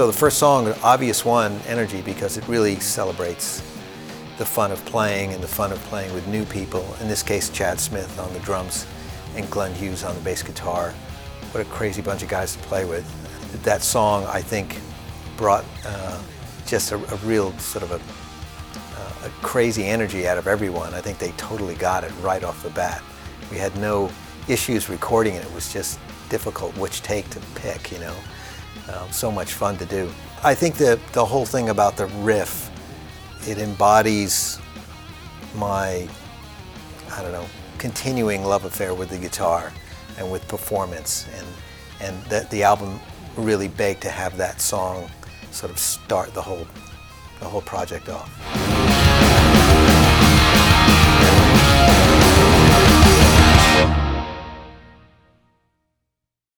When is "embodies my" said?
33.58-36.08